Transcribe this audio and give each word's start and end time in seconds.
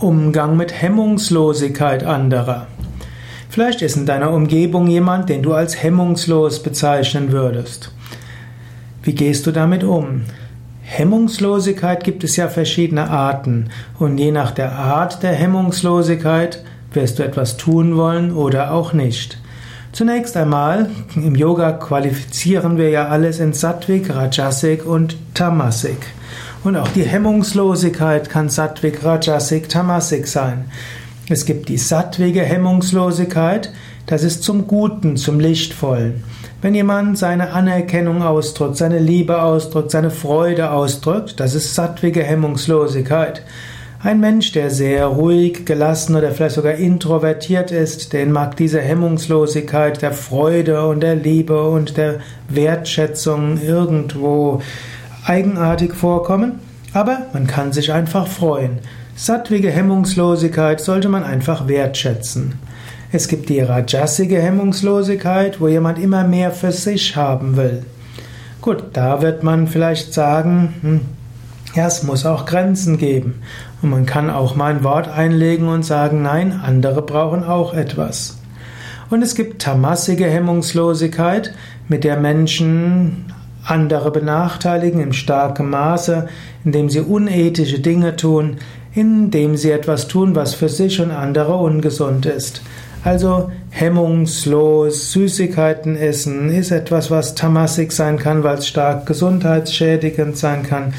Umgang 0.00 0.56
mit 0.56 0.80
Hemmungslosigkeit 0.80 2.04
anderer. 2.04 2.66
Vielleicht 3.50 3.82
ist 3.82 3.98
in 3.98 4.06
deiner 4.06 4.32
Umgebung 4.32 4.86
jemand, 4.86 5.28
den 5.28 5.42
du 5.42 5.52
als 5.52 5.82
hemmungslos 5.82 6.62
bezeichnen 6.62 7.32
würdest. 7.32 7.92
Wie 9.02 9.14
gehst 9.14 9.46
du 9.46 9.50
damit 9.50 9.84
um? 9.84 10.22
Hemmungslosigkeit 10.80 12.02
gibt 12.02 12.24
es 12.24 12.36
ja 12.36 12.48
verschiedene 12.48 13.10
Arten 13.10 13.68
und 13.98 14.16
je 14.16 14.30
nach 14.32 14.52
der 14.52 14.72
Art 14.72 15.22
der 15.22 15.32
Hemmungslosigkeit 15.32 16.64
wirst 16.94 17.18
du 17.18 17.22
etwas 17.22 17.58
tun 17.58 17.96
wollen 17.96 18.32
oder 18.32 18.72
auch 18.72 18.94
nicht. 18.94 19.36
Zunächst 19.92 20.34
einmal, 20.34 20.88
im 21.14 21.34
Yoga 21.34 21.72
qualifizieren 21.72 22.78
wir 22.78 22.88
ja 22.88 23.08
alles 23.08 23.38
in 23.38 23.52
Sattvik, 23.52 24.14
Rajasik 24.14 24.86
und 24.86 25.16
Tamasik. 25.34 26.06
Und 26.62 26.76
auch 26.76 26.88
die 26.88 27.04
Hemmungslosigkeit 27.04 28.28
kann 28.28 28.50
Sattvik, 28.50 29.02
Rajasik, 29.02 29.70
Tamasik 29.70 30.26
sein. 30.28 30.66
Es 31.30 31.46
gibt 31.46 31.70
die 31.70 31.78
sattwige 31.78 32.42
Hemmungslosigkeit, 32.42 33.72
das 34.06 34.24
ist 34.24 34.42
zum 34.42 34.66
Guten, 34.66 35.16
zum 35.16 35.40
Lichtvollen. 35.40 36.22
Wenn 36.60 36.74
jemand 36.74 37.16
seine 37.16 37.52
Anerkennung 37.52 38.22
ausdrückt, 38.22 38.76
seine 38.76 38.98
Liebe 38.98 39.40
ausdrückt, 39.40 39.90
seine 39.90 40.10
Freude 40.10 40.72
ausdrückt, 40.72 41.40
das 41.40 41.54
ist 41.54 41.74
sattwige 41.74 42.22
Hemmungslosigkeit. 42.22 43.42
Ein 44.02 44.20
Mensch, 44.20 44.52
der 44.52 44.70
sehr 44.70 45.06
ruhig, 45.06 45.64
gelassen 45.64 46.16
oder 46.16 46.32
vielleicht 46.32 46.56
sogar 46.56 46.74
introvertiert 46.74 47.70
ist, 47.70 48.12
den 48.12 48.32
mag 48.32 48.56
diese 48.56 48.80
Hemmungslosigkeit 48.80 50.02
der 50.02 50.12
Freude 50.12 50.86
und 50.86 51.00
der 51.00 51.16
Liebe 51.16 51.62
und 51.62 51.96
der 51.96 52.20
Wertschätzung 52.48 53.58
irgendwo 53.62 54.60
eigenartig 55.26 55.94
vorkommen, 55.94 56.60
aber 56.92 57.26
man 57.32 57.46
kann 57.46 57.72
sich 57.72 57.92
einfach 57.92 58.26
freuen. 58.26 58.78
Sattwige 59.16 59.70
Hemmungslosigkeit 59.70 60.80
sollte 60.80 61.08
man 61.08 61.24
einfach 61.24 61.68
wertschätzen. 61.68 62.54
Es 63.12 63.28
gibt 63.28 63.48
die 63.48 63.60
rajasige 63.60 64.40
Hemmungslosigkeit, 64.40 65.60
wo 65.60 65.68
jemand 65.68 65.98
immer 65.98 66.24
mehr 66.24 66.52
für 66.52 66.72
sich 66.72 67.16
haben 67.16 67.56
will. 67.56 67.84
Gut, 68.60 68.84
da 68.92 69.20
wird 69.20 69.42
man 69.42 69.66
vielleicht 69.66 70.14
sagen, 70.14 70.74
hm, 70.80 71.00
ja, 71.74 71.86
es 71.86 72.02
muss 72.02 72.26
auch 72.26 72.46
Grenzen 72.46 72.98
geben. 72.98 73.42
Und 73.82 73.90
man 73.90 74.06
kann 74.06 74.30
auch 74.30 74.54
mal 74.54 74.72
ein 74.72 74.84
Wort 74.84 75.08
einlegen 75.08 75.68
und 75.68 75.84
sagen, 75.84 76.22
nein, 76.22 76.60
andere 76.64 77.02
brauchen 77.02 77.44
auch 77.44 77.74
etwas. 77.74 78.38
Und 79.08 79.22
es 79.22 79.34
gibt 79.34 79.62
tamassige 79.62 80.26
Hemmungslosigkeit, 80.26 81.52
mit 81.88 82.04
der 82.04 82.18
Menschen 82.20 83.32
andere 83.64 84.10
benachteiligen 84.10 85.00
im 85.00 85.12
starken 85.12 85.70
Maße, 85.70 86.28
indem 86.64 86.88
sie 86.88 87.00
unethische 87.00 87.80
Dinge 87.80 88.16
tun, 88.16 88.56
indem 88.94 89.56
sie 89.56 89.70
etwas 89.70 90.08
tun, 90.08 90.34
was 90.34 90.54
für 90.54 90.68
sich 90.68 91.00
und 91.00 91.10
andere 91.10 91.56
ungesund 91.56 92.26
ist. 92.26 92.62
Also 93.02 93.50
hemmungslos 93.70 95.12
Süßigkeiten 95.12 95.96
essen 95.96 96.50
ist 96.50 96.70
etwas, 96.70 97.10
was 97.10 97.34
tamassig 97.34 97.92
sein 97.92 98.18
kann, 98.18 98.42
weil 98.42 98.58
es 98.58 98.68
stark 98.68 99.06
gesundheitsschädigend 99.06 100.36
sein 100.36 100.64
kann. 100.64 100.92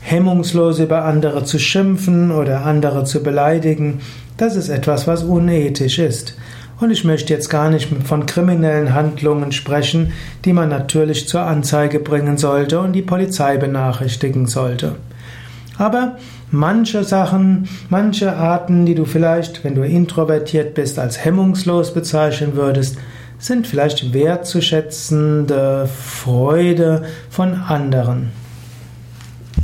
Hemmungslos 0.00 0.80
über 0.80 1.04
andere 1.04 1.44
zu 1.44 1.58
schimpfen 1.58 2.30
oder 2.30 2.66
andere 2.66 3.04
zu 3.04 3.22
beleidigen, 3.22 4.00
das 4.36 4.56
ist 4.56 4.68
etwas, 4.68 5.06
was 5.06 5.22
unethisch 5.22 5.98
ist. 5.98 6.36
Und 6.84 6.90
ich 6.90 7.02
möchte 7.02 7.32
jetzt 7.32 7.48
gar 7.48 7.70
nicht 7.70 7.88
von 8.04 8.26
kriminellen 8.26 8.92
Handlungen 8.92 9.52
sprechen, 9.52 10.12
die 10.44 10.52
man 10.52 10.68
natürlich 10.68 11.26
zur 11.26 11.40
Anzeige 11.40 11.98
bringen 11.98 12.36
sollte 12.36 12.78
und 12.78 12.92
die 12.92 13.00
Polizei 13.00 13.56
benachrichtigen 13.56 14.46
sollte. 14.46 14.96
Aber 15.78 16.18
manche 16.50 17.02
Sachen, 17.02 17.70
manche 17.88 18.36
Arten, 18.36 18.84
die 18.84 18.94
du 18.94 19.06
vielleicht, 19.06 19.64
wenn 19.64 19.74
du 19.74 19.82
introvertiert 19.82 20.74
bist, 20.74 20.98
als 20.98 21.24
hemmungslos 21.24 21.94
bezeichnen 21.94 22.54
würdest, 22.54 22.98
sind 23.38 23.66
vielleicht 23.66 24.12
wertzuschätzende 24.12 25.88
Freude 25.88 27.04
von 27.30 27.54
anderen. 27.54 28.30